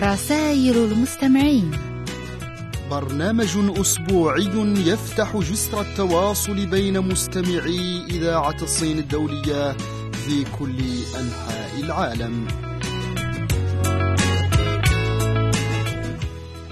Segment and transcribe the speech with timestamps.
[0.00, 1.70] رسائل المستمعين.
[2.90, 4.50] برنامج أسبوعي
[4.86, 9.76] يفتح جسر التواصل بين مستمعي إذاعة الصين الدولية
[10.12, 10.78] في كل
[11.20, 12.46] أنحاء العالم.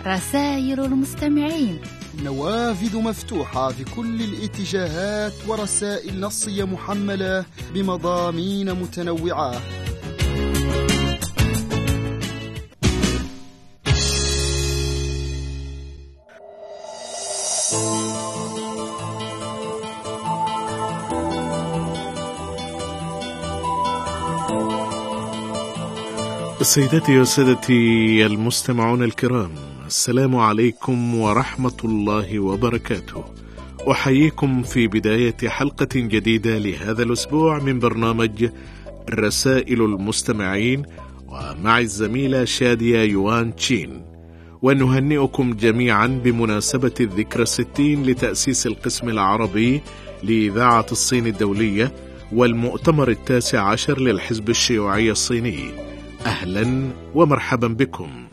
[0.06, 1.78] رسائل المستمعين.
[2.24, 9.52] نوافذ مفتوحة في كل الاتجاهات ورسائل نصية محملة بمضامين متنوعة.
[26.68, 29.50] سيداتي وسادتي المستمعون الكرام
[29.86, 33.24] السلام عليكم ورحمة الله وبركاته.
[33.90, 38.50] أحييكم في بداية حلقة جديدة لهذا الأسبوع من برنامج
[39.10, 40.82] رسائل المستمعين
[41.28, 44.02] ومع الزميلة شادية يوان تشين.
[44.62, 49.80] ونهنئكم جميعا بمناسبة الذكرى الستين لتأسيس القسم العربي
[50.22, 51.92] لإذاعة الصين الدولية
[52.32, 55.87] والمؤتمر التاسع عشر للحزب الشيوعي الصيني.
[56.26, 58.28] أهلا ومرحبا بكم.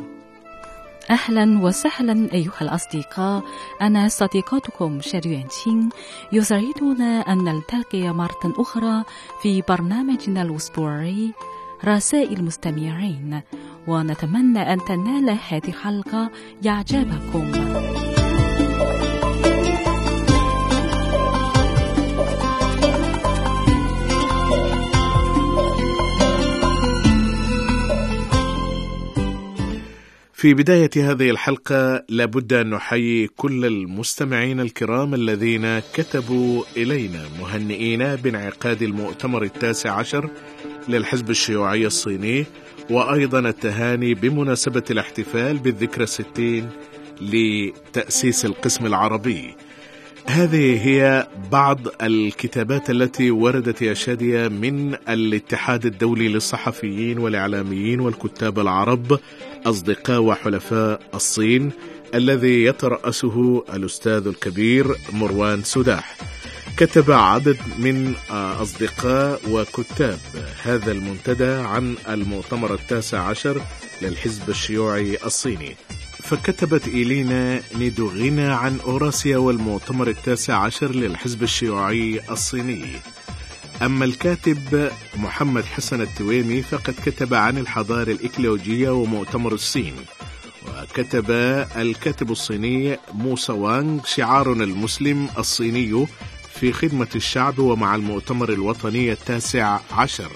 [1.09, 3.43] أهلا وسهلا أيها الأصدقاء.
[3.81, 5.89] أنا صديقتكم شاريوان تشين.
[6.31, 9.03] يسعدنا أن نلتقي مرة أخرى
[9.41, 11.33] في برنامجنا الأسبوعي
[11.85, 13.41] رسائل المستمعين.
[13.87, 16.31] ونتمنى أن تنال هذه الحلقة.
[16.67, 17.51] إعجابكم
[30.45, 38.81] في بداية هذه الحلقة لابد أن نحيي كل المستمعين الكرام الذين كتبوا إلينا مهنئين بانعقاد
[38.81, 40.29] المؤتمر التاسع عشر
[40.87, 42.45] للحزب الشيوعي الصيني
[42.89, 46.69] وأيضا التهاني بمناسبة الاحتفال بالذكرى الستين
[47.21, 49.55] لتأسيس القسم العربي.
[50.27, 59.19] هذه هي بعض الكتابات التي وردت يا شادية من الاتحاد الدولي للصحفيين والإعلاميين والكتاب العرب
[59.65, 61.71] أصدقاء وحلفاء الصين
[62.15, 66.17] الذي يترأسه الأستاذ الكبير مروان سداح.
[66.77, 70.19] كتب عدد من أصدقاء وكتاب
[70.63, 73.61] هذا المنتدى عن المؤتمر التاسع عشر
[74.01, 75.75] للحزب الشيوعي الصيني.
[76.25, 82.85] فكتبت إيلينا نيدوغينا عن أوراسيا والمؤتمر التاسع عشر للحزب الشيوعي الصيني.
[83.81, 89.93] أما الكاتب محمد حسن التويمي فقد كتب عن الحضارة الإكليوجية ومؤتمر الصين.
[90.67, 91.31] وكتب
[91.75, 96.05] الكاتب الصيني موسى وانغ شعارنا المسلم الصيني
[96.59, 100.31] في خدمة الشعب ومع المؤتمر الوطني التاسع عشر.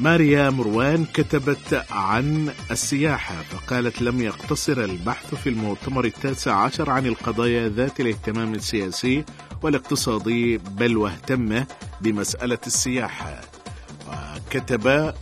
[0.00, 7.68] ماريا مروان كتبت عن السياحة فقالت لم يقتصر البحث في المؤتمر التاسع عشر عن القضايا
[7.68, 9.24] ذات الاهتمام السياسي
[9.62, 11.64] والاقتصادي بل واهتم
[12.00, 13.40] بمسألة السياحة.
[14.08, 15.14] وكتب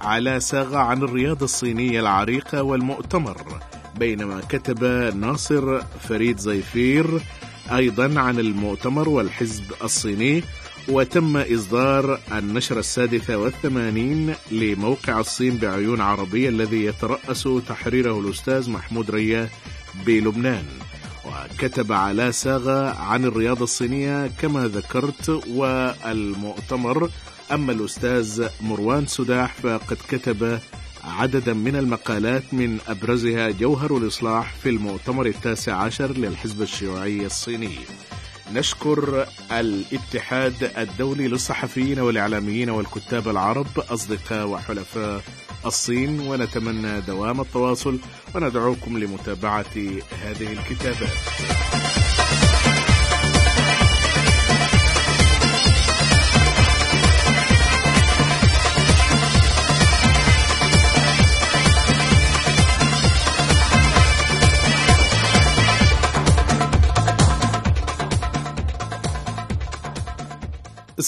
[0.00, 3.60] على ساغة عن الرياضة الصينية العريقة والمؤتمر
[3.96, 4.84] بينما كتب
[5.16, 7.20] ناصر فريد زيفير
[7.72, 10.42] أيضا عن المؤتمر والحزب الصيني
[10.88, 19.48] وتم إصدار النشرة السادسة والثمانين لموقع الصين بعيون عربية الذي يترأس تحريره الأستاذ محمود ريا
[20.06, 20.64] بلبنان.
[21.24, 27.10] وكتب على ساغة عن الرياضة الصينية كما ذكرت والمؤتمر.
[27.52, 30.60] أما الأستاذ مروان سداح فقد كتب
[31.04, 37.78] عددا من المقالات من أبرزها جوهر الإصلاح في المؤتمر التاسع عشر للحزب الشيوعي الصيني.
[38.52, 45.22] نشكر الاتحاد الدولي للصحفيين والإعلاميين والكتاب العرب أصدقاء وحلفاء
[45.66, 47.98] الصين ونتمنى دوام التواصل
[48.34, 49.64] وندعوكم لمتابعة
[50.24, 51.08] هذه الكتابات.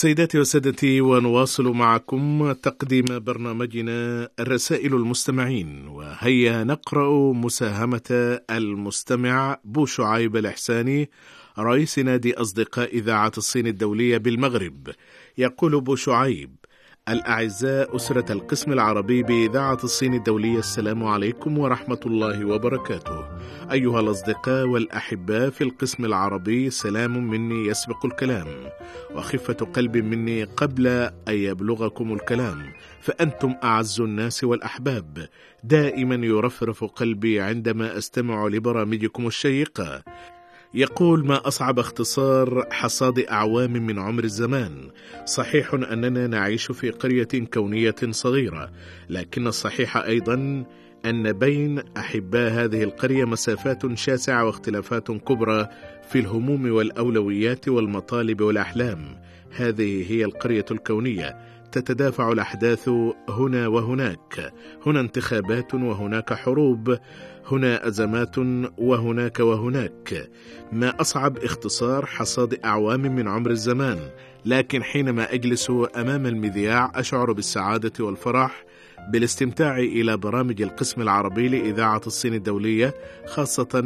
[0.00, 5.88] سيداتي وسادتي ونواصل معكم تقديم برنامجنا الرسائل المستمعين.
[5.88, 11.10] وهيا نقرأ مساهمة المستمع بو شعيب الإحساني
[11.58, 14.88] رئيس نادي أصدقاء إذاعة الصين الدولية بالمغرب.
[15.38, 16.59] يقول بو شعيب
[17.10, 23.24] الأعزاء أسرة القسم العربي بإذاعة الصين الدولية السلام عليكم ورحمة الله وبركاته.
[23.72, 28.46] أيها الأصدقاء والأحباء في القسم العربي سلام مني يسبق الكلام
[29.14, 32.72] وخفة قلب مني قبل أن يبلغكم الكلام.
[33.00, 35.28] فأنتم أعز الناس والأحباب.
[35.64, 40.02] دائما يرفرف قلبي عندما أستمع لبرامجكم الشيقة.
[40.74, 44.90] يقول ما أصعب اختصار حصاد أعوام من عمر الزمان.
[45.24, 48.70] صحيح أننا نعيش في قرية كونية صغيرة
[49.08, 50.64] لكن الصحيح أيضا
[51.04, 55.68] أن بين أحباء هذه القرية مسافات شاسعة واختلافات كبرى
[56.10, 59.20] في الهموم والأولويات والمطالب والأحلام.
[59.56, 61.36] هذه هي القرية الكونية.
[61.72, 62.88] تتدافع الأحداث
[63.28, 64.52] هنا وهناك.
[64.86, 66.98] هنا انتخابات وهناك حروب.
[67.50, 68.38] هنا أزمات
[68.78, 70.30] وهناك وهناك
[70.72, 73.98] ما أصعب اختصار حصاد أعوام من عمر الزمان
[74.44, 78.64] لكن حينما أجلس أمام المذياع أشعر بالسعادة والفرح
[79.08, 82.94] بالاستمتاع إلى برامج القسم العربي لإذاعة الصين الدولية
[83.26, 83.82] خاصة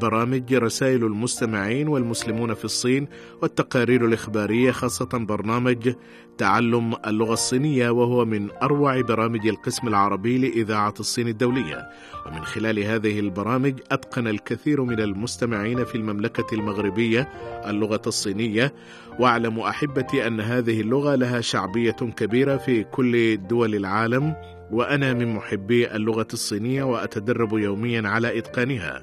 [0.00, 3.08] برامج رسائل المستمعين والمسلمون في الصين
[3.42, 5.94] والتقارير الإخبارية خاصة برنامج
[6.40, 11.88] تعلم اللغة الصينية وهو من أروع برامج القسم العربي لإذاعة الصين الدولية.
[12.26, 17.28] ومن خلال هذه البرامج أتقن الكثير من المستمعين في المملكة المغربية
[17.66, 18.74] اللغة الصينية.
[19.18, 24.34] وأعلم أحبتي أن هذه اللغة لها شعبية كبيرة في كل دول العالم.
[24.70, 29.02] وأنا من محبي اللغة الصينية وأتدرب يوميا على إتقانها.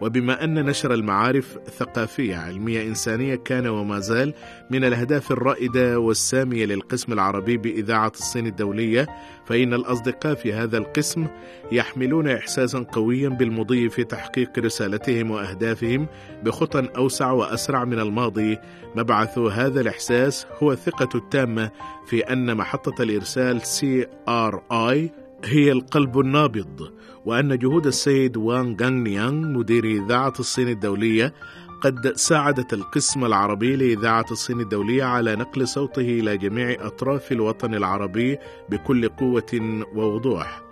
[0.00, 4.34] وبما أن نشر المعارف ثقافية علمية إنسانية كان وما زال
[4.70, 9.06] من الأهداف الرائدة والسامية للقسم العربي بإذاعة الصين الدولية
[9.46, 11.26] فإن الأصدقاء في هذا القسم
[11.72, 16.06] يحملون إحساسا قويا بالمضي في تحقيق رسالتهم وأهدافهم
[16.42, 18.58] بخطى أوسع وأسرع من الماضي.
[18.96, 21.70] مبعث هذا الإحساس هو الثقة التامة
[22.06, 25.10] في أن محطة الإرسال CRI
[25.44, 26.92] هي القلب النابض.
[27.24, 31.34] وأن جهود السيد وان جانغ نيانغ مدير إذاعة الصين الدولية
[31.80, 38.38] قد ساعدت القسم العربي لإذاعة الصين الدولية على نقل صوته إلى جميع أطراف الوطن العربي
[38.68, 40.62] بكل قوة ووضوح.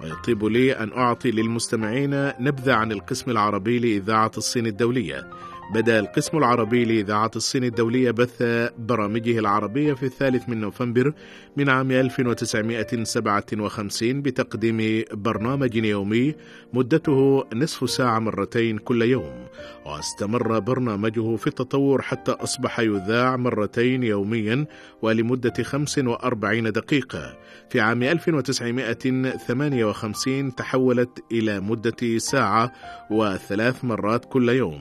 [0.00, 2.10] ويطيب لي أن أعطي للمستمعين
[2.40, 5.30] نبذة عن القسم العربي لإذاعة الصين الدولية.
[5.70, 8.42] بدأ القسم العربي لإذاعة الصين الدولية بث
[8.78, 11.12] برامجه العربية في الثالث من نوفمبر
[11.56, 16.34] من عام 1957 بتقديم برنامج يومي
[16.72, 19.46] مدته نصف ساعة مرتين كل يوم.
[19.86, 24.66] واستمر برنامجه في التطور حتى أصبح يذاع مرتين يوميا
[25.02, 27.36] ولمدة 45 دقيقة.
[27.70, 32.72] في عام 1958 تحولت إلى مدة ساعة
[33.10, 34.80] وثلاث مرات كل يوم.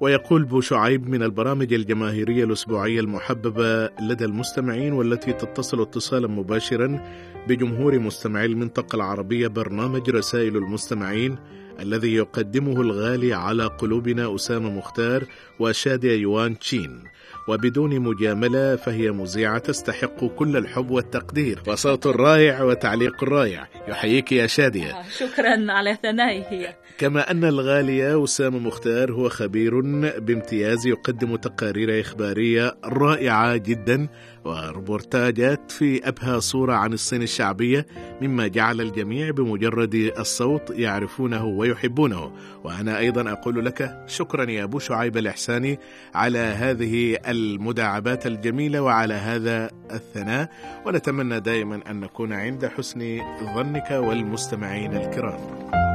[0.00, 7.04] ويقول بو شعيب من البرامج الجماهيرية الأسبوعية المحببة لدى المستمعين والتي تتصل اتصالا مباشرا
[7.48, 11.36] بجمهور مستمعي المنطقة العربية برنامج رسائل المستمعين
[11.80, 15.24] الذي يقدمه الغالي على قلوبنا أسامة مختار
[15.60, 17.04] وشادية يوان تشين.
[17.48, 25.02] وبدون مجاملة فهي مذيعة تستحق كل الحب والتقدير وصوت رائع وتعليق رائع يحييك يا شادية.
[25.18, 26.76] شكرا على ثنائه.
[26.98, 29.80] كما أن الغالية أسامة مختار هو خبير
[30.18, 34.08] بامتياز يقدم تقارير إخبارية رائعة جدا
[34.46, 37.86] وربورتاجات في أبهى صورة عن الصين الشعبية
[38.20, 42.32] مما جعل الجميع بمجرد الصوت يعرفونه ويحبونه.
[42.64, 45.78] وأنا أيضا أقول لك شكرا يا أبو شعيب الإحساني
[46.14, 50.50] على هذه المداعبات الجميلة وعلى هذا الثناء
[50.86, 53.20] ونتمنى دائما أن نكون عند حسن
[53.54, 55.85] ظنك والمستمعين الكرام.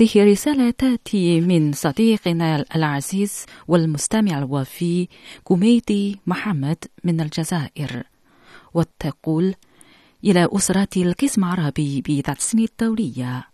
[0.00, 5.08] هذه رسالة تأتي من صديقنا العزيز والمستمع الوفي
[5.44, 8.02] كوميدي محمد من الجزائر
[8.74, 9.54] وتقول
[10.24, 13.44] إلى أسرة القسم العربي بتحسين الدولية.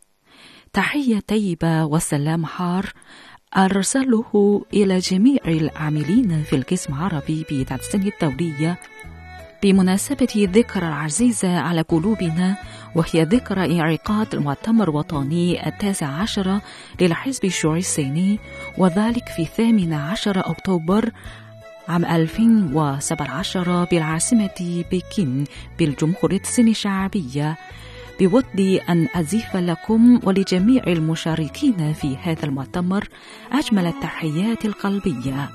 [0.72, 2.92] تحية طيبة وسلام حار
[3.56, 8.78] أرسله إلى جميع العاملين في القسم العربي السنة الدولية
[9.64, 12.56] بمناسبة ذكرى العزيزة على قلوبنا
[12.94, 16.60] وهي ذكرى انعقاد المؤتمر الوطني التاسع عشر
[17.00, 18.38] للحزب الشيوعي الصيني
[18.78, 21.10] وذلك في الثامن عشر أكتوبر
[21.88, 25.44] عام 2017 بالعاصمة بكين
[25.78, 27.56] بالجمهورية الصين الشعبية.
[28.20, 33.08] بودي أن أزيف لكم ولجميع المشاركين في هذا المؤتمر
[33.52, 35.50] أجمل التحيات القلبية.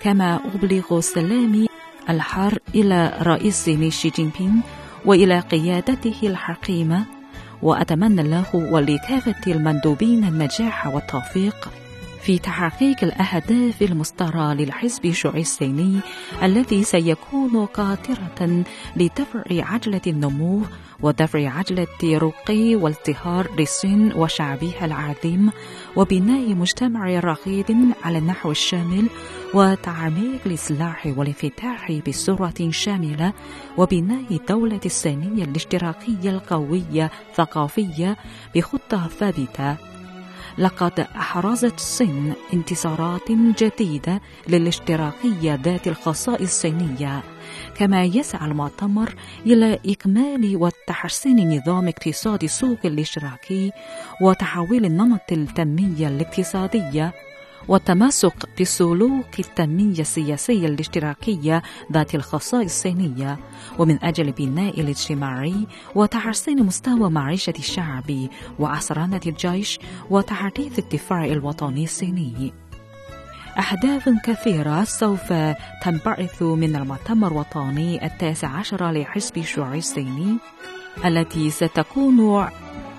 [0.00, 1.67] كما أبلغ سلامي
[2.10, 4.60] الحار إلى رئيس شي جين بين
[5.04, 7.04] وإلى قيادته الحكيمة
[7.62, 11.68] وأتمنى له ولكافة المندوبين النجاح والتوفيق.
[12.22, 16.00] في تحقيق الأهداف المسترى للحزب الشيوعي الصيني
[16.42, 18.64] الذي سيكون قاطرة
[18.96, 20.62] لدفع عجلة النمو
[21.02, 25.50] ودفع عجلة رقي والازدهار للصين وشعبها العظيم
[25.96, 29.08] وبناء مجتمع رغيد على النحو الشامل
[29.54, 33.32] وتعميق الإصلاح والانفتاح بصورة شاملة
[33.76, 38.16] وبناء الدولة الصينية الاشتراكية القوية ثقافية
[38.54, 39.97] بخطة ثابتة.
[40.58, 47.22] لقد أحرزت الصين انتصارات جديدة للاشتراكية ذات الخصائص الصينية.
[47.76, 49.14] كما يسعى المؤتمر
[49.46, 53.72] إلى إكمال وتحسين نظام اقتصاد السوق الاشتراكي
[54.20, 57.12] وتحويل النمط التنمية الاقتصادية
[57.68, 63.38] والتمسك بسلوك التنمية السياسية الاشتراكية ذات الخصائص الصينية.
[63.78, 69.78] ومن أجل بناء الاجتماعي وتحسين مستوى معيشة الشعب وعصرنة الجيش
[70.10, 72.52] وتحديث الدفاع الوطني الصيني.
[73.58, 75.32] أهداف كثيرة سوف
[75.82, 80.36] تنبعث من المؤتمر الوطني التاسع عشر لحزب الشيوعي الصيني
[81.04, 82.20] التي ستكون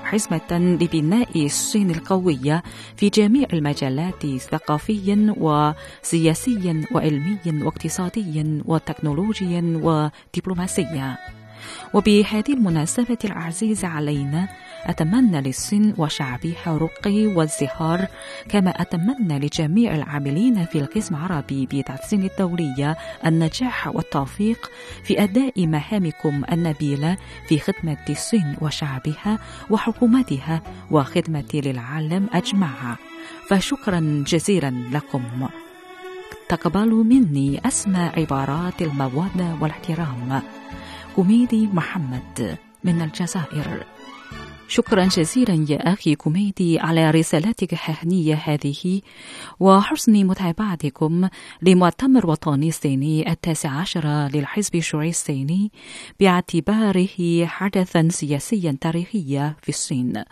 [0.09, 2.63] حزمة لبناء الصين القوية
[2.97, 11.17] في جميع المجالات ثقافيا وسياسيا وعلميا واقتصاديا وتكنولوجيا ودبلوماسيا
[11.93, 14.47] وبهذه المناسبة العزيزة علينا
[14.85, 18.07] أتمنى للصين وشعبها رقي وازدهار
[18.49, 24.71] كما أتمنى لجميع العاملين في القسم العربي بتحسين الدولية النجاح والتوفيق
[25.03, 30.61] في أداء مهامكم النبيلة في خدمة الصين وشعبها وحكومتها
[30.91, 32.95] وخدمة للعالم أجمع.
[33.49, 35.47] فشكرا جزيلا لكم.
[36.49, 40.41] تقبلوا مني أسمى عبارات المودة والاحترام.
[41.15, 43.83] كوميدي محمد من الجزائر.
[44.67, 49.01] شكرا جزيلا يا أخي كوميدي على رسالتك الهنية هذه
[49.59, 51.29] وحسن متابعتكم
[51.61, 55.71] لمؤتمر وطني الصيني التاسع عشر للحزب الشيوعي الصيني
[56.19, 60.23] باعتباره حدثا سياسيا تاريخيا في الصين.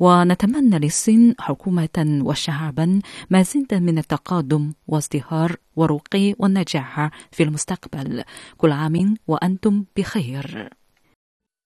[0.00, 8.24] ونتمنى للصين حكومة وشعبا مزيدا من التقادم وازدهار ورقي والنجاح في المستقبل.
[8.58, 10.70] كل عام وأنتم بخير.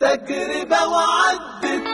[0.01, 1.94] تجربة وعدت.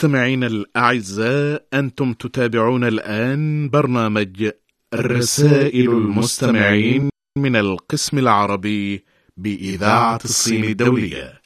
[0.00, 4.50] مستمعينا الأعزاء أنتم تتابعون الآن برنامج
[4.94, 9.04] رسائل المستمعين من القسم العربي
[9.36, 11.39] بإذاعة الصين الدولية.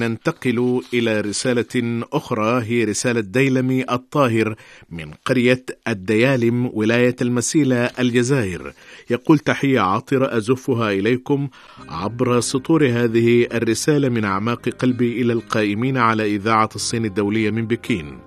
[0.00, 4.54] ننتقل إلى رسالة أخرى هي رسالة ديلمي الطاهر
[4.90, 8.72] من قرية الديالم ولاية المسيلة الجزائر.
[9.10, 11.48] يقول تحية عاطرة أزفها إليكم
[11.88, 18.18] عبر سطور هذه الرسالة من أعماق قلبي إلى القائمين على إذاعة الصين الدولية من بكين.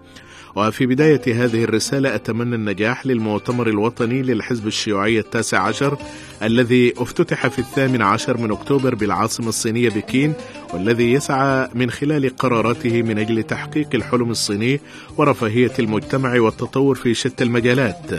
[0.56, 5.98] وفي بداية هذه الرسالة أتمنى النجاح للمؤتمر الوطني للحزب الشيوعي التاسع عشر
[6.44, 10.34] الذي افتتح في الثامن عشر من أكتوبر بالعاصمة الصينية بكين
[10.74, 14.80] والذي يسعى من خلال قراراته من أجل تحقيق الحلم الصيني
[15.18, 18.12] ورفاهية المجتمع والتطور في شتى المجالات.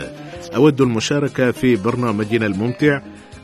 [0.55, 3.01] أود المشاركة في برنامجنا الممتع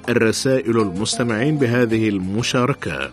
[0.10, 3.12] الرسائل المستمعين بهذه المشاركة.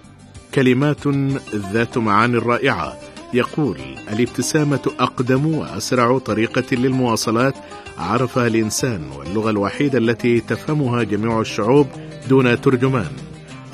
[0.54, 1.08] كلمات
[1.54, 2.96] ذات معاني رائعة.
[3.34, 3.78] يقول
[4.12, 7.54] الابتسامة أقدم وأسرع طريقة للمواصلات
[7.98, 11.86] عرفها الإنسان واللغة الوحيدة التي تفهمها جميع الشعوب
[12.28, 13.10] دون ترجمان.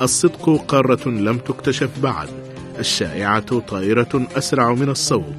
[0.01, 2.29] الصدق قارة لم تكتشف بعد
[2.79, 5.35] الشائعة طائرة أسرع من الصوت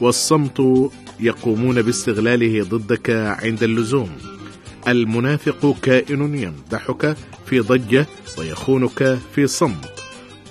[0.00, 4.10] والصمت يقومون باستغلاله ضدك عند اللزوم.
[4.88, 8.06] المنافق كائن يمدحك في ضجة
[8.38, 9.95] ويخونك في صمت.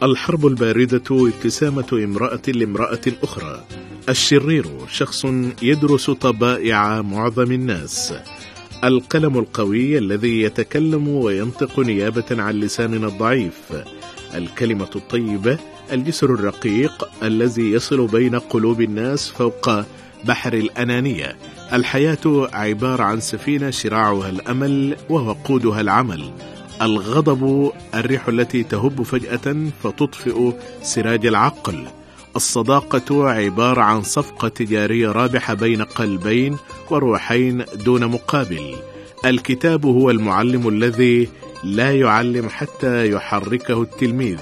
[0.03, 3.63] الحرب الباردة ابتسامة امرأة لامرأة أخرى.
[4.09, 5.25] الشرير شخص
[5.61, 8.13] يدرس طبائع معظم الناس.
[8.83, 13.61] القلم القوي الذي يتكلم وينطق نيابة عن لساننا الضعيف.
[14.35, 15.57] الكلمة الطيبة
[15.91, 19.69] الجسر الرقيق الذي يصل بين قلوب الناس فوق
[20.23, 21.37] بحر الأنانية.
[21.73, 26.31] الحياة عبارة عن سفينة شراعها الأمل ووقودها العمل.
[26.81, 31.85] الغضب الريح التي تهب فجأة فتطفئ سراج العقل.
[32.35, 36.57] الصداقة عبارة عن صفقة تجارية رابحة بين قلبين
[36.89, 38.75] وروحين دون مقابل.
[39.25, 41.29] الكتاب هو المعلم الذي
[41.63, 44.39] لا يعلم حتى يحركه التلميذ.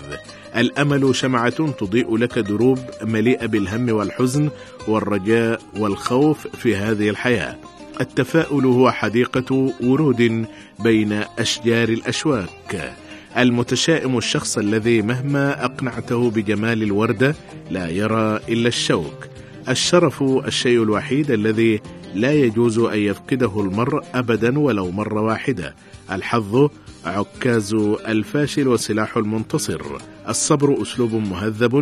[0.55, 4.49] الأمل شمعة تضيء لك دروب مليئة بالهم والحزن
[4.87, 7.55] والرجاء والخوف في هذه الحياة.
[8.01, 10.45] التفاؤل هو حديقة ورود
[10.79, 12.93] بين أشجار الأشواك.
[13.37, 17.35] المتشائم الشخص الذي مهما أقنعته بجمال الورده
[17.71, 19.27] لا يرى إلا الشوك.
[19.69, 21.81] الشرف الشيء الوحيد الذي
[22.15, 25.75] لا يجوز أن يفقده المرء ابدا ولو مرة واحدة.
[26.11, 26.69] الحظ
[27.05, 27.73] عكاز
[28.07, 29.81] الفاشل وسلاح المنتصر.
[30.29, 31.75] الصبر أسلوب مهذب.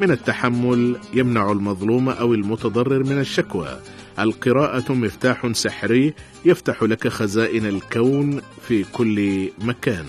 [0.00, 3.78] من التحمل يمنع المظلوم أو المتضرر من الشكوى.
[4.18, 10.06] القراءة مفتاح سحري يفتح لك خزائن الكون في كل مكان.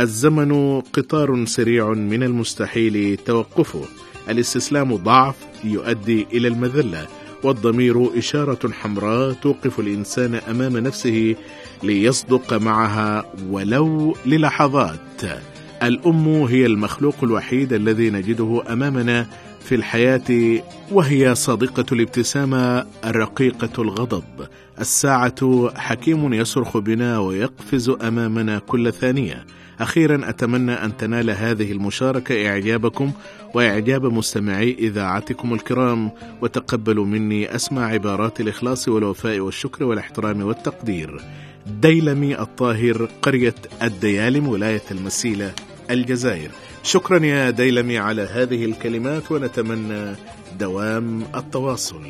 [0.00, 3.84] الزمن قطار سريع من المستحيل توقفه.
[4.28, 7.06] الاستسلام ضعف يؤدي إلى المذلة
[7.42, 11.34] والضمير إشارة حمراء توقف الإنسان أمام نفسه
[11.82, 15.22] ليصدق معها ولو للحظات.
[15.82, 19.26] الأم هي المخلوق الوحيد الذي نجده أمامنا
[19.60, 20.60] في الحياة
[20.92, 24.24] وهي صادقه الابتسامة رقيقه الغضب.
[24.80, 29.44] الساعة حكيم يصرخ بنا ويقفز أمامنا كل ثانية.
[29.80, 33.12] أخيرا أتمنى أن تنال هذه المشاركة إعجابكم
[33.54, 36.10] وإعجاب مستمعي إذاعتكم الكرام
[36.42, 41.20] وتقبلوا مني اسمى عبارات الإخلاص والوفاء والشكر والإحترام والتقدير.
[41.66, 45.52] ديلمي الطاهر قرية الديالم ولاية المسيلة
[45.90, 46.50] الجزائر.
[46.82, 50.16] شكرا يا ديلمي على هذه الكلمات ونتمنى
[50.58, 52.02] دوام التواصل.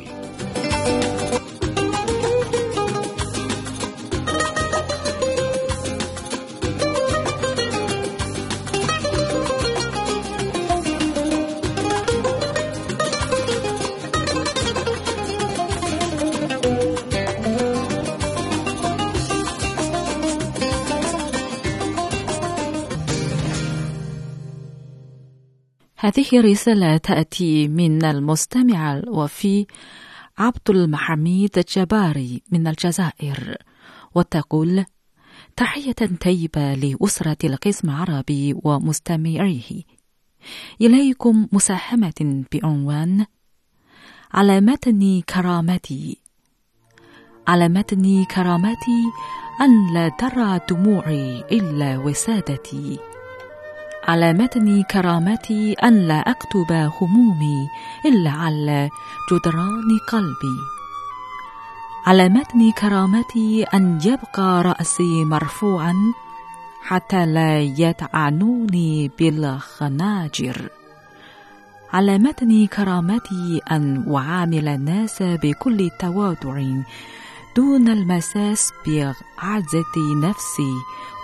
[26.11, 29.65] هذه رسالة تأتي من المستمع الوفي
[30.37, 33.57] عبد المحميد الجباري من الجزائر
[34.15, 34.85] وتقول
[35.55, 35.95] تحية
[36.25, 39.83] طيبة لأسرة القسم العربي ومستمعيه.
[40.81, 43.25] إليكم مساهمة بعنوان
[44.33, 46.17] على متن كرامتي.
[47.47, 49.03] على متن كرامتي
[49.61, 53.10] أن لا ترى دموعي إلا وسادتي.
[54.07, 57.69] على متن كرامتي أن لا أكتب همومي
[58.05, 58.89] إلا على
[59.31, 60.57] جدران قلبي.
[62.05, 65.93] على متن كرامتي أن يبقى رأسي مرفوعا
[66.83, 70.69] حتى لا يتعنوني بالخناجر.
[71.93, 76.63] على متن كرامتي أن أعامل الناس بكل تواضع
[77.55, 80.73] دون المساس بعزة نفسي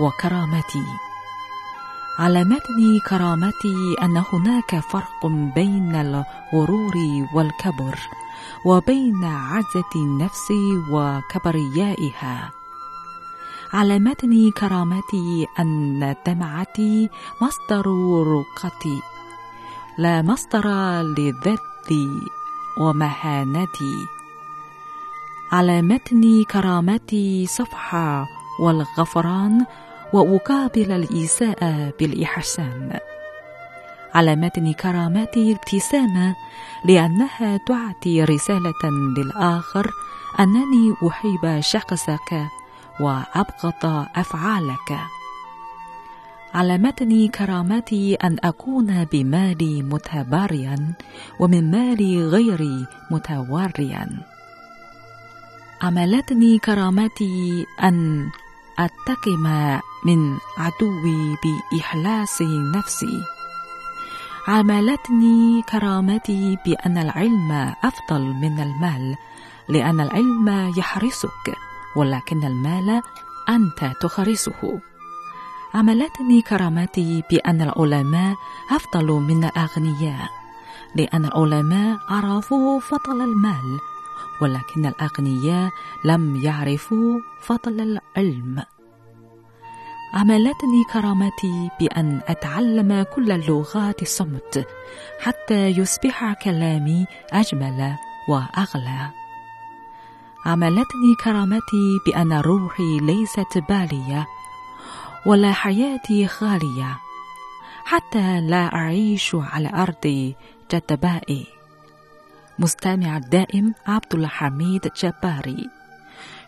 [0.01, 1.06] وكرامتي.
[2.19, 5.25] على متن كرامتي أن هناك فرق
[5.55, 6.93] بين الغرور
[7.33, 7.99] والكبر
[8.65, 10.51] وبين عزة النفس
[10.91, 12.51] وكبريائها.
[13.73, 17.09] على متن كرامتي أن دمعتي
[17.41, 17.85] مصدر
[18.27, 19.01] رقتي
[19.97, 20.67] لا مصدر
[21.01, 22.21] لذتي
[22.79, 24.07] ومهانتي.
[25.51, 28.25] على متن كرامتي صفحة
[28.59, 29.65] والغفران
[30.13, 32.99] وأقابل الإساءة بالإحسان.
[34.13, 36.35] على متن كرامتي ابتسامة
[36.85, 38.83] لأنها تعطي رسالة
[39.17, 39.91] للآخر
[40.39, 42.47] أنني أحب شخصك
[42.99, 44.99] وأبغض أفعالك.
[46.53, 50.93] على متن كرامتي أن أكون بمالي متباريا
[51.39, 54.07] ومن مالي غيري متوريا
[55.81, 58.29] عملتني كرامتي أن
[58.79, 59.43] أتقم
[60.05, 62.41] من عدوي بإخلاص
[62.75, 63.23] نفسي.
[64.47, 69.15] عاملتني كرامتي بأن العلم أفضل من المال
[69.69, 71.55] لأن العلم يحرسك
[71.95, 73.01] ولكن المال
[73.49, 74.79] أنت تخرسه.
[75.73, 78.35] عملتني كرامتي بأن العلماء
[78.71, 80.29] أفضل من الأغنياء
[80.95, 83.79] لأن العلماء عرفوا فضل المال
[84.41, 85.71] ولكن الأغنياء
[86.05, 88.63] لم يعرفوا فضل العلم.
[90.13, 94.67] عملتني كرامتي بأن أتعلم كل اللغات الصمت
[95.19, 97.95] حتى يصبح كلامي أجمل
[98.29, 99.09] وأغلى.
[100.45, 104.27] عملتني كرامتي بأن روحي ليست بالية
[105.25, 106.99] ولا حياتي خالية
[107.85, 110.33] حتى لا أعيش على أرض
[110.73, 111.56] جدبائي.
[112.59, 115.69] مستمع الدائم عبد الحميد جباري.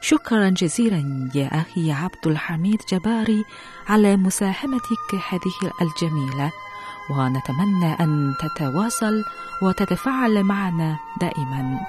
[0.01, 3.43] شكرا جزيلا يا أخي عبد الحميد جباري
[3.87, 6.51] على مساهمتك هذه الجميلة
[7.09, 9.23] ونتمنى أن تتواصل
[9.61, 11.79] وتتفاعل معنا دائما.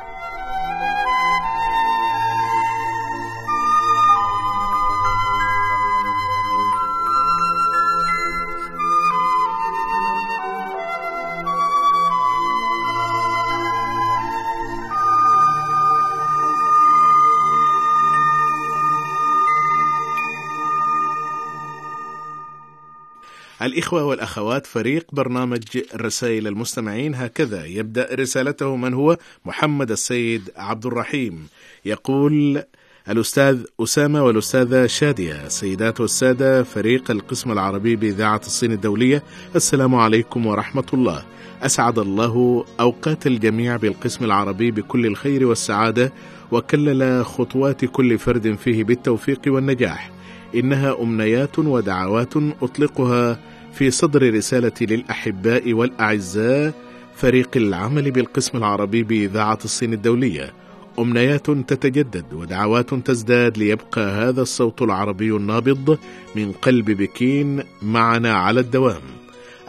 [23.63, 25.63] الإخوة والأخوات فريق برنامج
[25.97, 27.15] رسائل المستمعين.
[27.15, 31.49] هكذا يبدأ رسالته من هو؟ محمد السيد عبد الرحيم.
[31.85, 32.63] يقول
[33.09, 39.23] الأستاذ أسامة والأستاذة شادية سيدات والسادة فريق القسم العربي بإذاعة الصين الدولية.
[39.57, 41.25] السلام عليكم ورحمة الله.
[41.63, 46.13] أسعد الله أوقات الجميع بالقسم العربي بكل الخير والسعادة
[46.53, 50.20] وكلل خطوات كل فرد فيه بالتوفيق والنجاح.
[50.55, 53.39] إنها أمنيات ودعوات أطلقها
[53.73, 56.75] في صدر رسالتي للأحباء والأعزاء
[57.17, 60.53] فريق العمل بالقسم العربي بإذاعة الصين الدولية.
[60.99, 65.99] أمنيات تتجدد ودعوات تزداد ليبقى هذا الصوت العربي النابض
[66.37, 69.01] من قلب بكين معنا على الدوام.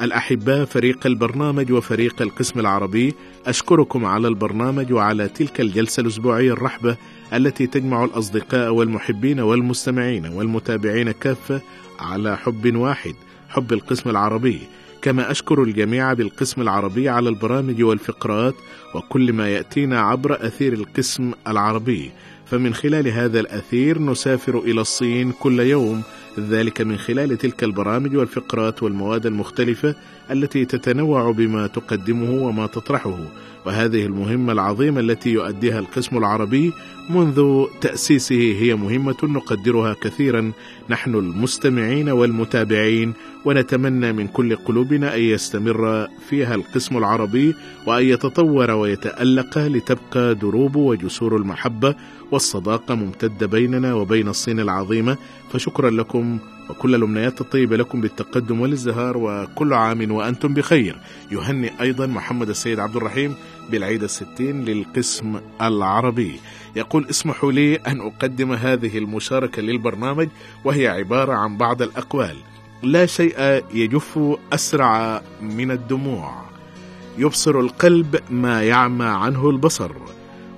[0.02, 3.14] الأحباء فريق البرنامج وفريق القسم العربي
[3.46, 6.98] أشكركم على البرنامج وعلى تلك الجلسة الأسبوعية الرحبة
[7.34, 11.62] التي تجمع الأصدقاء والمحبين والمستمعين والمتابعين كافة
[12.00, 13.16] على حب واحد
[13.50, 14.60] حب القسم العربي.
[15.02, 18.56] كما أشكر الجميع بالقسم العربي على البرامج والفقرات
[18.96, 22.12] وكل ما يأتينا عبر أثير القسم العربي.
[22.46, 26.04] فمن خلال هذا الأثير نسافر إلى الصين كل يوم
[26.40, 29.96] ذلك من خلال تلك البرامج والفقرات والمواد المختلفة
[30.32, 33.18] التي تتنوع بما تقدمه وما تطرحه.
[33.66, 36.74] وهذه المهمة العظيمة التي يؤديها القسم العربي
[37.10, 40.52] منذ تأسيسه هي مهمة نقدرها كثيرا.
[40.90, 43.14] نحن المستمعين والمتابعين
[43.46, 47.56] ونتمنى من كل قلوبنا أن يستمر فيها القسم العربي
[47.88, 51.96] وأن يتطور ويتألق لتبقى دروب وجسور المحبة
[52.32, 55.18] والصداقة ممتدة بيننا وبين الصين العظيمة.
[55.54, 56.40] فشكرا لكم
[56.70, 60.98] وكل الأمنيات الطيبة لكم بالتقدم والازدهار وكل عام وأنتم بخير.
[61.32, 63.36] يهنئ أيضا محمد السيد عبد الرحيم
[63.72, 66.40] بالعيد الستين للقسم العربي.
[66.76, 70.28] يقول اسمحوا لي أن أقدم هذه المشاركة للبرنامج
[70.66, 72.36] وهي عبارة عن بعض الأقوال.
[72.84, 74.20] لا شيء يجف
[74.54, 76.42] أسرع من الدموع.
[77.18, 79.92] يبصر القلب ما يعمى عنه البصر.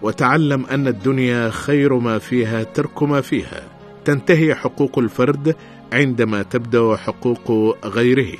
[0.04, 3.64] وتعلم أن الدنيا خير ما فيها ترك ما فيها.
[4.06, 5.56] تنتهي حقوق الفرد
[5.94, 8.38] عندما تبدأ حقوق غيره.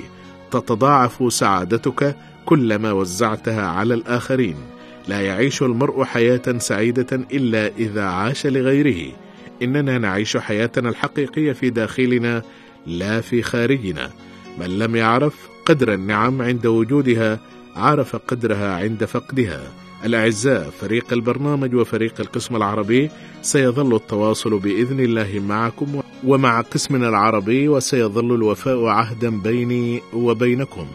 [0.50, 4.56] تتضاعف سعادتك كلما وزعتها على الآخرين.
[5.08, 9.12] لا يعيش المرء حياة سعيدة إلا إذا عاش لغيره.
[9.62, 12.42] إننا نعيش حياتنا الحقيقية في داخلنا
[12.86, 14.10] لا في خارجنا.
[14.58, 15.34] من لم يعرف
[15.66, 17.38] قدر النعم عند وجودها
[17.76, 19.83] عرف قدرها عند فقدها.
[20.04, 23.10] الأعزاء فريق البرنامج وفريق القسم العربي
[23.42, 30.86] سيظل التواصل بإذن الله معكم ومع قسمنا العربي وسيظل الوفاء عهدا بيني وبينكم.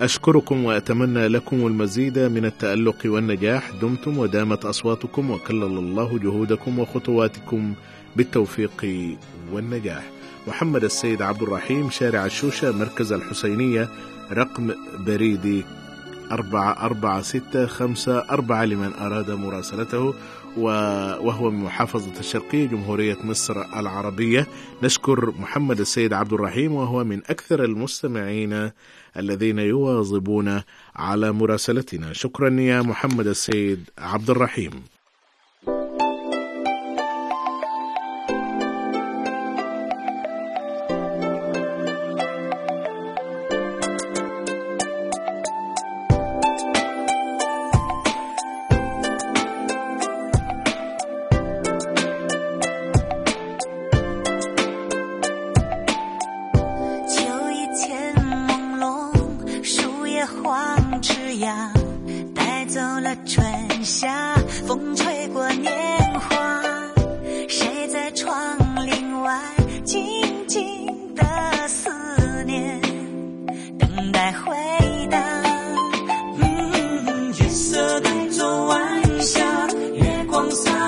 [0.00, 3.70] أشكركم وأتمنى لكم المزيد من التألق والنجاح.
[3.82, 7.74] دمتم ودامت أصواتكم وكلل الله جهودكم وخطواتكم
[8.16, 8.86] بالتوفيق
[9.52, 10.10] والنجاح.
[10.48, 13.88] محمد السيد عبد الرحيم شارع الشوشة مركز الحسينية
[14.32, 14.70] رقم
[15.06, 15.64] بريدي
[16.32, 20.14] أربعة أربعة ستة خمسة أربعة لمن أراد مراسلته
[20.56, 24.46] وهو من محافظة الشرقية جمهورية مصر العربية.
[24.82, 28.70] نشكر محمد السيد عبد الرحيم وهو من أكثر المستمعين
[29.16, 30.62] الذين يواظبون
[30.96, 32.12] على مراسلتنا.
[32.12, 34.70] شكرا يا محمد السيد عبد الرحيم.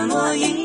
[0.09, 0.56] 我已。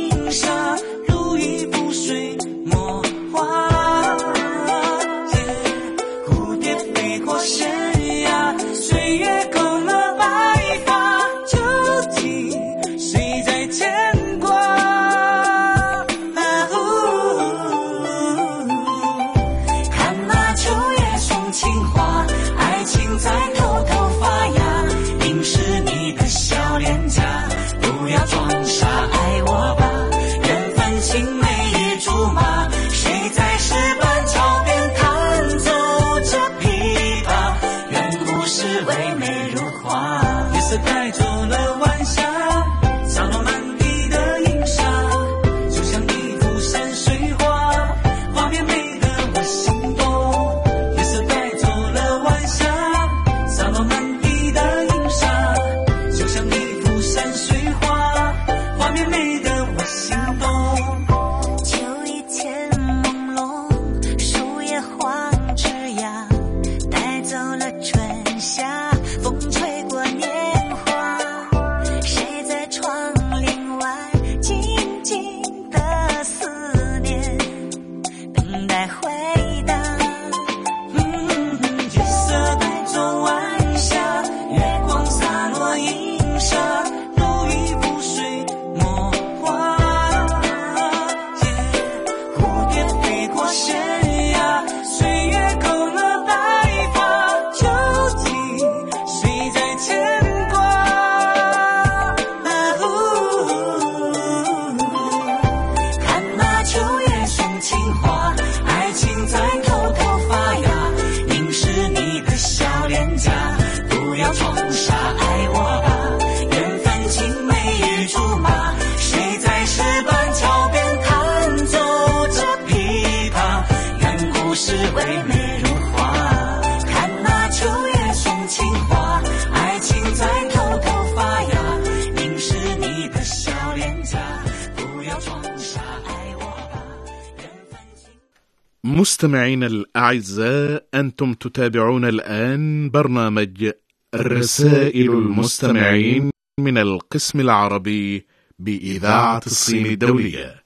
[139.22, 143.72] مستمعينا الأعزاء أنتم تتابعون الآن برنامج
[144.16, 148.26] رسائل المستمعين من القسم العربي
[148.60, 150.64] بإذاعة الصين الدولية.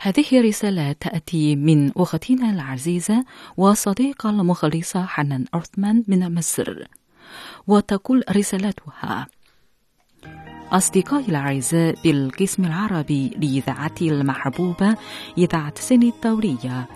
[0.00, 3.24] هذه رسالة تأتي من أختنا العزيزة
[3.56, 6.84] وصديقة المخلصة حنان أرثمان من مصر
[7.66, 9.26] وتقول رسالتها
[10.72, 14.96] أصدقائي الأعزاء بالقسم العربي لإذاعتي المحبوبة
[15.38, 16.88] إذاعة سن الدولية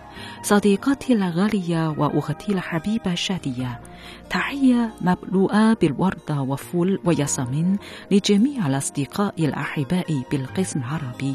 [0.43, 3.81] صديقتي الغالية وأختي الحبيبة شادية
[4.31, 7.79] تحية مملوءة بالوردة وفول وياسمين
[8.11, 11.35] لجميع الأصدقاء الأحباء بالقسم العربي.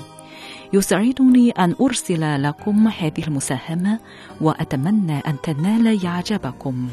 [0.74, 4.00] يسعدني أن أرسل لكم هذه المساهمة
[4.42, 6.90] وأتمنى أن تنال إعجابكم.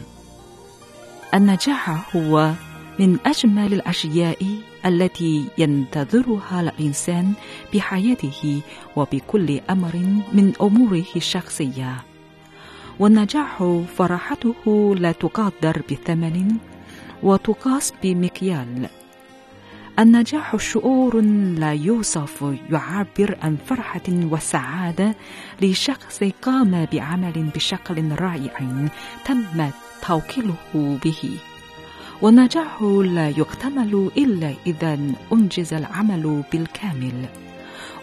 [1.35, 2.53] النجاح هو
[2.99, 4.47] من أجمل الأشياء
[4.87, 7.33] التي ينتظرها الإنسان
[7.75, 8.61] بحياته
[8.97, 9.97] وبكل أمر
[10.33, 11.97] من أموره الشخصية.
[12.99, 16.57] والنجاح فرحته لا تقدر بثمن
[17.23, 18.89] وتقاس بمكيال.
[19.99, 21.21] النجاح شعور
[21.59, 25.15] لا يوصف يعبر عن فرحة وسعادة
[25.63, 28.59] لشخص قام بعمل بشكل رائع
[29.25, 29.71] تم
[30.07, 30.55] توكيله
[31.05, 31.39] به.
[32.23, 34.99] والنجاح لا يكتمل إلا إذا
[35.33, 37.27] أنجز العمل بالكامل.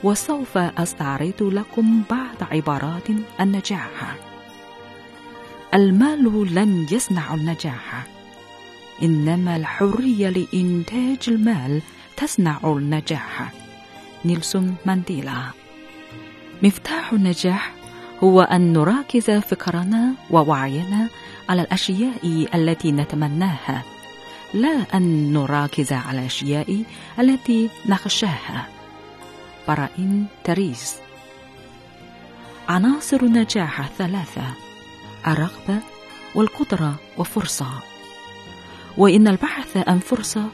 [0.04, 3.08] وسوف أستعرض لكم بعض عبارات
[3.39, 4.15] النجاح.
[5.73, 8.08] المال لن يصنع النجاح.
[9.04, 11.82] إنما الحرية لإنتاج المال
[12.17, 13.51] تصنع النجاح.
[14.25, 15.38] نيلسون مانديلا.
[16.63, 17.73] مفتاح النجاح
[18.23, 21.10] هو أن نركز فكرنا ووعينا
[21.49, 23.94] على الأشياء التي نتمناها.
[24.56, 26.84] لا أن نركز على الأشياء
[27.20, 28.68] التي نخشاها.
[29.68, 30.96] براين تريس.
[32.70, 34.44] عناصر النجاح ثلاثة
[35.28, 35.80] الرغبة
[36.36, 37.68] والقدرة وفرصة.
[38.98, 40.46] وإن البحث عن فرصة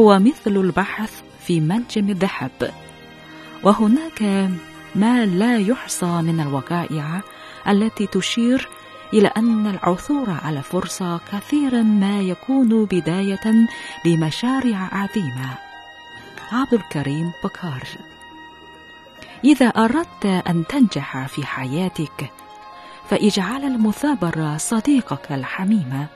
[0.00, 2.74] هو مثل البحث في منجم الذهب.
[3.62, 4.50] وهناك
[4.94, 7.20] ما لا يحصى من الوقائع
[7.68, 8.68] التي تشير
[9.12, 13.66] إلى أن العثور على فرصة كثيرا ما يكون بداية
[14.04, 15.54] لمشاريع عظيمة.
[16.52, 17.82] عبد الكريم بكار.
[19.44, 22.30] إذا أردت أن تنجح في حياتك
[23.10, 26.06] فاجعل المثابرة صديقك الحميمة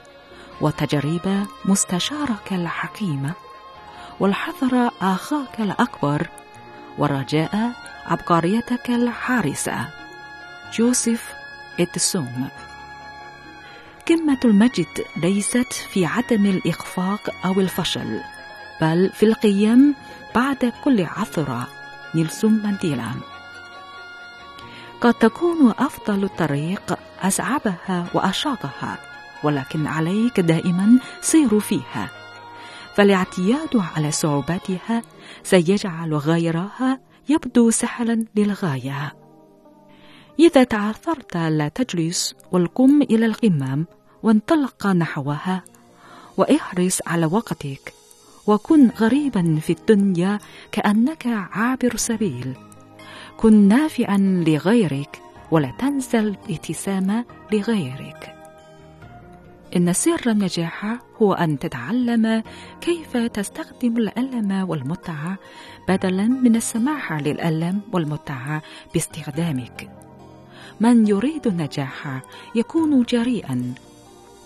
[0.60, 3.32] والتجربة مستشارك الحكيمة
[4.20, 6.28] والحذر أخاك الأكبر
[6.98, 7.72] والرجاء
[8.06, 9.88] عبقريتك الحارسة.
[10.72, 11.32] جوزيف
[11.80, 12.48] إدسون.
[14.08, 18.20] قمة المجد ليست في عدم الإخفاق أو الفشل
[18.80, 19.94] بل في القيام
[20.34, 21.68] بعد كل عثرة
[22.14, 23.10] نيلسون مانديلا.
[25.00, 28.98] قد تكون أفضل الطريق أصعبها وأشاقها
[29.44, 32.10] ولكن عليك دائما سير فيها.
[32.94, 35.02] فالاعتياد على صعوباتها
[35.42, 39.12] سيجعل غيرها يبدو سهلا للغاية.
[40.38, 43.86] إذا تعثرت لا تجلس والقم إلى القمم
[44.26, 45.62] وانطلق نحوها
[46.36, 47.94] واحرص على وقتك
[48.46, 50.38] وكن غريبا في الدنيا
[50.72, 52.56] كأنك عابر سبيل
[53.36, 54.16] كن نافعا
[54.46, 58.34] لغيرك ولا تنسى الابتسامة لغيرك
[59.76, 62.42] إن سر النجاح هو أن تتعلم
[62.80, 65.38] كيف تستخدم الألم والمتعة
[65.88, 68.62] بدلا من السماح للألم والمتعة
[68.94, 69.90] باستخدامك.
[70.80, 72.20] من يريد النجاح
[72.54, 73.74] يكون جريئا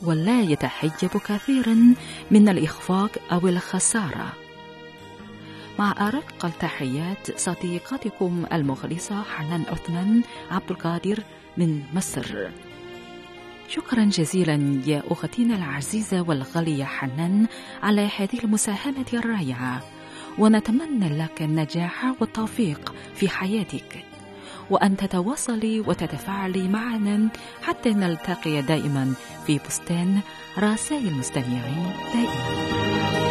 [0.02, 1.94] ولا يتحجب كثيرا
[2.30, 4.32] من الإخفاق أو الخسارة.
[5.78, 11.22] مع أرق التحيات صديقتكم المخلصة حنان عثمان عبد القادر
[11.56, 12.48] من مصر.
[13.68, 17.46] شكرا جزيلا يا أختنا العزيزة والغالية حنان
[17.82, 19.82] على هذه المساهمة الرائعة
[20.38, 24.09] ونتمنى لك النجاح والتوفيق في حياتك
[24.70, 27.28] وأن تتواصلي وتتفاعلي معنا
[27.62, 29.14] حتى نلتقي دائما
[29.46, 30.20] في بستان
[30.58, 33.29] رسائل المستمعين دائما.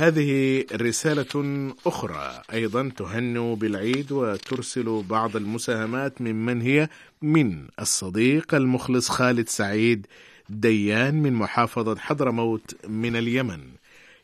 [0.00, 6.88] هذه رسالة أخرى أيضا تهنئ بالعيد وترسل بعض المساهمات ممن هي
[7.22, 10.06] من الصديق المخلص خالد سعيد
[10.48, 13.60] ديان من محافظة حضرموت من اليمن.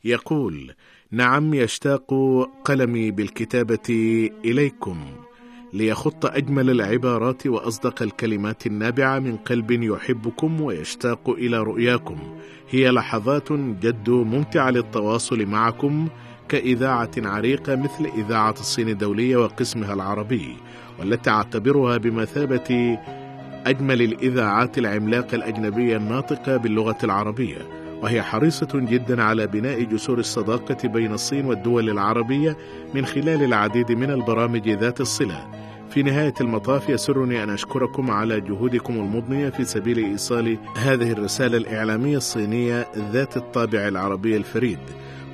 [0.04, 0.74] يقول
[1.10, 2.14] نعم يشتاق
[2.64, 3.88] قلمي بالكتابة
[4.44, 5.25] إليكم.
[5.72, 12.16] ليخط أجمل العبارات وأصدق الكلمات النابعة من قلب يحبكم ويشتاق إلى رؤياكم.
[12.70, 16.08] هي لحظات جد ممتعة للتواصل معكم
[16.48, 20.56] كإذاعة عريقة مثل إذاعة الصين الدولية وقسمها العربي
[20.98, 22.98] والتي أعتبرها بمثابة
[23.66, 27.85] أجمل الإذاعات العملاقة الأجنبية الناطقة باللغة العربية.
[28.06, 32.56] وهي حريصة جدا على بناء جسور الصداقة بين الصين والدول العربية
[32.94, 35.46] من خلال العديد من البرامج ذات الصلة.
[35.90, 42.16] في نهاية المطاف يسرني أن أشكركم على جهودكم المضنية في سبيل إيصال هذه الرسالة الإعلامية
[42.16, 44.78] الصينية ذات الطابع العربي الفريد.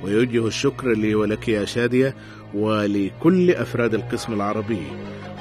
[0.03, 2.15] ويوجه الشكر لي ولك يا شادية
[2.53, 4.83] ولكل أفراد القسم العربي.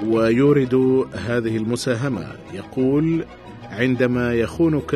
[0.06, 2.26] ويورد هذه المساهمة.
[2.54, 3.24] يقول
[3.70, 4.94] عندما يخونك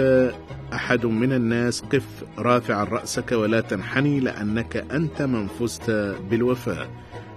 [0.73, 5.91] أحد من الناس قف رافعا رأسك ولا تنحني لأنك أنت من فزت
[6.31, 6.91] بالوفاء.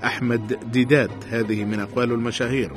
[0.04, 2.72] أحمد ديدات هذه من أقوال المشاهير.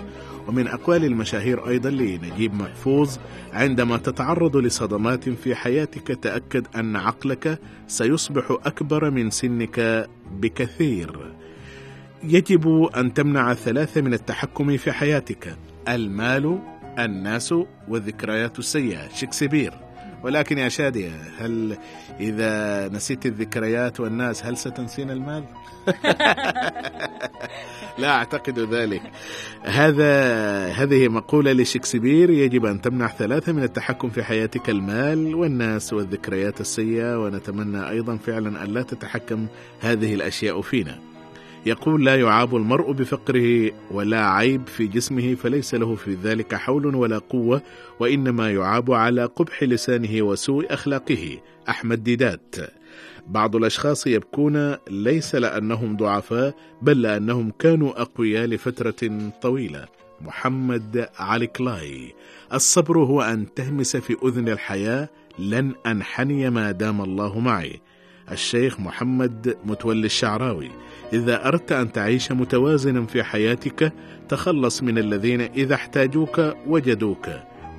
[0.48, 3.16] ومن أقوال المشاهير أيضا لنجيب محفوظ
[3.52, 11.34] عندما تتعرض لصدمات في حياتك تأكد أن عقلك سيصبح أكبر من سنك بكثير.
[12.24, 15.56] يجب أن تمنع ثلاثة من التحكم في حياتك.
[15.88, 16.58] المال
[16.98, 17.54] الناس
[17.88, 19.08] والذكريات السيئة.
[19.08, 19.81] شكسبير.
[20.22, 21.76] ولكن يا شادية هل
[22.20, 25.44] إذا نسيت الذكريات والناس هل ستنسين المال؟
[27.98, 29.02] لا أعتقد ذلك
[29.62, 30.12] هذا
[30.66, 37.24] هذه مقولة لشكسبير يجب أن تمنع ثلاثة من التحكم في حياتك المال والناس والذكريات السيئة
[37.24, 39.46] ونتمنى أيضا فعلا أن لا تتحكم
[39.80, 41.11] هذه الأشياء فينا
[41.66, 47.18] يقول لا يعاب المرء بفقره ولا عيب في جسمه فليس له في ذلك حول ولا
[47.18, 47.62] قوة
[48.00, 51.38] وإنما يعاب على قبح لسانه وسوء أخلاقه.
[51.68, 52.54] أحمد ديدات.
[53.26, 59.86] بعض الأشخاص يبكون ليس لأنهم ضعفاء بل لأنهم كانوا أقوياء لفترة طويلة.
[60.20, 62.14] محمد علي كلاي.
[62.52, 65.08] الصبر هو أن تهمس في أذن الحياة.
[65.38, 67.80] لن أنحني ما دام الله معي.
[68.32, 70.70] الشيخ محمد متولي الشعراوي.
[71.12, 73.92] إذا أردت أن تعيش متوازنا في حياتك
[74.28, 77.28] تخلص من الذين إذا احتاجوك وجدوك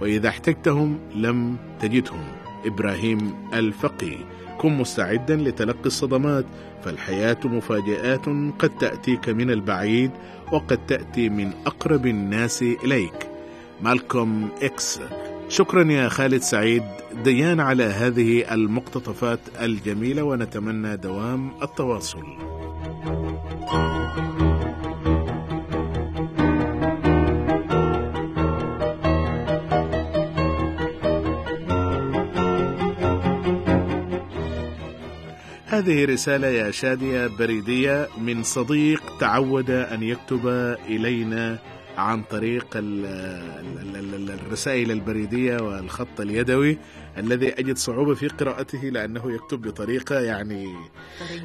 [0.02, 2.24] وإذا احتجتهم لم تجدهم.
[2.66, 4.18] إبراهيم الفقي
[4.58, 6.46] كن مستعدا لتلقي الصدمات
[6.84, 8.26] فالحياة مفاجآت
[8.60, 10.12] قد تأتيك من البعيد
[10.52, 13.30] وقد تأتي من أقرب الناس إليك.
[13.82, 15.00] مالكوم إكس
[15.50, 16.84] شكرا يا خالد سعيد
[17.24, 22.24] ديان على هذه المقتطفات الجميلة ونتمنى دوام التواصل.
[35.74, 40.48] هذه رسالة يا شادية بريدية من صديق تعود أن يكتب
[40.88, 41.60] إلينا
[41.98, 46.78] عن طريق ال- ال- ال- ال- الرسائل البريدية والخط اليدوي
[47.18, 50.74] الذي أجد صعوبة في قراءته لأنه يكتب بطريقة يعني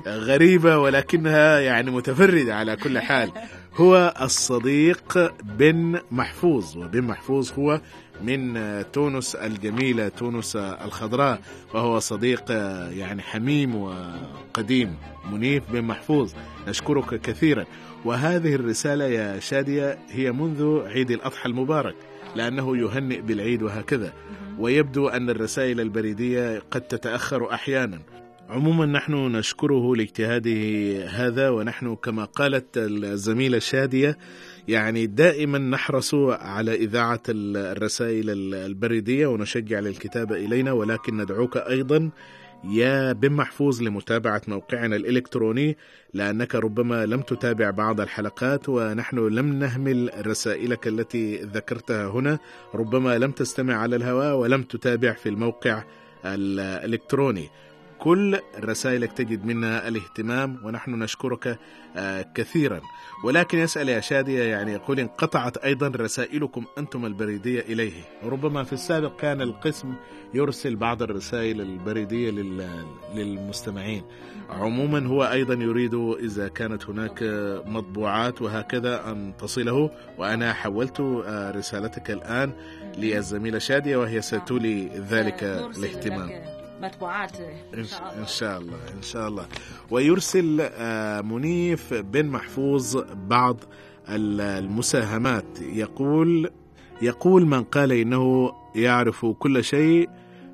[0.06, 3.30] غريبة ولكنها يعني متفردة على كل حال.
[3.74, 7.80] هو الصديق بن محفوظ وبن محفوظ هو
[8.22, 8.58] من
[8.92, 11.40] تونس الجميلة تونس الخضراء
[11.74, 12.50] وهو صديق
[12.90, 14.94] يعني حميم وقديم
[15.32, 16.32] منيف بن محفوظ.
[16.68, 17.64] نشكرك كثيرا.
[18.04, 21.94] وهذه الرسالة يا شادية هي منذ عيد الأضحى المبارك
[22.36, 24.12] لأنه يهنئ بالعيد وهكذا.
[24.58, 28.00] ويبدو أن الرسائل البريدية قد تتأخر أحيانا.
[28.48, 30.60] عموما نحن نشكره لاجتهاده
[31.06, 34.18] هذا ونحن كما قالت الزميلة شادية
[34.68, 42.10] يعني دائما نحرص على إذاعة الرسائل البريدية ونشجع للكتابة إلينا ولكن ندعوك أيضا
[42.64, 45.76] يا بن محفوظ لمتابعة موقعنا الإلكتروني
[46.14, 52.38] لأنك ربما لم تتابع بعض الحلقات ونحن لم نهمل رسائلك التي ذكرتها هنا.
[52.74, 55.84] ربما لم تستمع على الهواء ولم تتابع في الموقع
[56.24, 57.48] الإلكتروني.
[57.98, 61.58] كل رسائلك تجد منا الاهتمام ونحن نشكرك
[61.96, 62.80] آه كثيرا.
[63.24, 67.92] ولكن يسأل يا شادية يعني يقول انقطعت أيضا رسائلكم أنتم البريدية إليه.
[68.24, 69.94] ربما في السابق كان القسم
[70.34, 74.02] يرسل بعض الرسائل البريدية لل- للمستمعين.
[74.50, 77.18] عموما هو أيضا يريد إذا كانت هناك
[77.66, 82.52] مطبوعات وهكذا أن تصله وأنا حولت آه، رسالتك الآن
[82.98, 86.57] للزميلة شادية وهي ستولي ذلك الاهتمام.
[86.82, 87.40] مطبوعات.
[87.40, 87.78] إن
[88.18, 89.46] إن شاء الله إن شاء الله.
[89.90, 92.96] ويرسل آه، منيف بن محفوظ
[93.28, 93.56] بعض
[94.08, 95.60] ال- المساهمات.
[95.60, 96.50] يقول
[97.02, 100.08] يقول من قال إنه يعرف كل شيء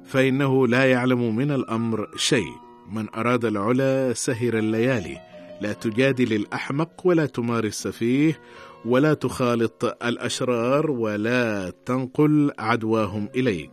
[0.04, 2.52] فإنه لا يعلم من الأمر شيء.
[2.92, 5.18] من أراد العلا سهر الليالي.
[5.60, 8.40] لا تجادل الأحمق ولا تماري السفيه
[8.84, 13.70] ولا تخالط الأشرار ولا تنقل عدواهم إليك.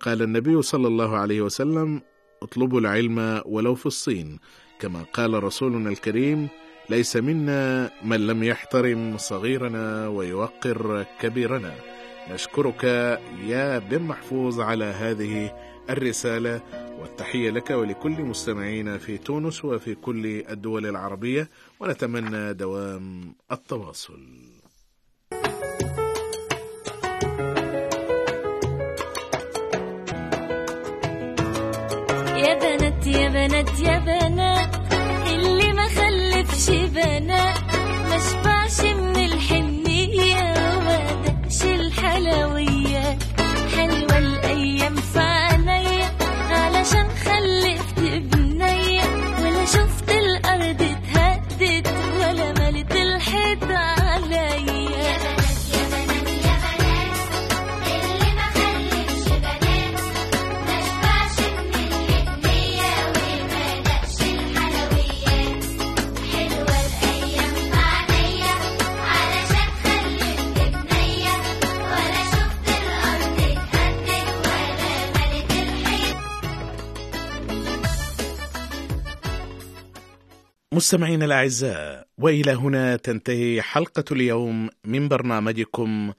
[0.00, 2.00] قال النبي صلى الله عليه وسلم
[2.42, 4.38] اطلبوا العلم ولو في الصين
[4.80, 6.48] كما قال رسولنا الكريم
[6.90, 11.74] ليس منا من لم يحترم صغيرنا ويوقر كبيرنا.
[12.30, 12.84] نشكرك
[13.46, 15.52] يا بن محفوظ على هذه
[15.90, 16.60] الرسالة
[17.00, 21.48] والتحية لك ولكل مستمعينا في تونس وفي كل الدول العربية
[21.80, 24.20] ونتمنى دوام التواصل.
[33.48, 34.68] بنات يا بنات
[35.26, 37.53] اللي ما خلفش بنات.
[80.74, 86.12] مستمعينا الأعزاء وإلى هنا تنتهي حلقة اليوم من برنامجكم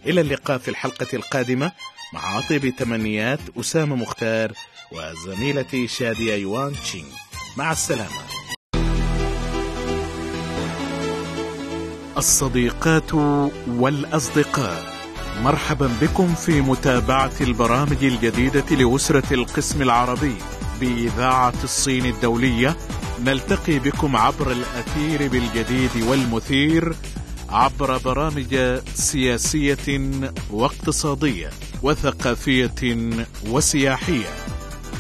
[0.07, 1.73] إلى اللقاء في الحلقة القادمة
[2.15, 4.53] مع طيب تمنيات أسامة مختار
[4.93, 7.07] وزميلتي شادية يوان تشينغ
[7.57, 8.23] مع السلامة.
[12.17, 13.15] الصديقات
[13.69, 14.93] والأصدقاء
[15.43, 20.35] مرحبا بكم في متابعة البرامج الجديدة لأسرة القسم العربي
[20.81, 22.77] بإذاعة الصين الدولية.
[23.25, 26.95] نلتقي بكم عبر الأثير بالجديد والمثير
[27.49, 30.11] عبر برامج سياسية
[30.51, 31.51] واقتصادية
[31.83, 33.11] وثقافية
[33.47, 34.31] وسياحية.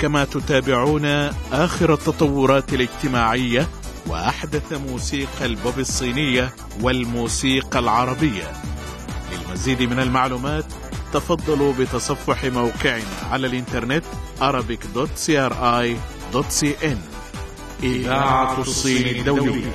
[0.02, 1.06] كما تتابعون
[1.52, 3.68] آخر التطورات الاجتماعية
[4.06, 8.52] وأحدث موسيقى البوب الصينية والموسيقى العربية.
[9.32, 10.64] للمزيد من المعلومات
[11.12, 14.04] تفضلوا بتصفح موقعنا على الإنترنت
[14.40, 16.98] arabic.cri.cn
[17.82, 19.72] إذاعة الصين الدولية.